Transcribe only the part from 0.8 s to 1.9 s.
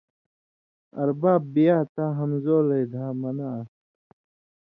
ارباب بیا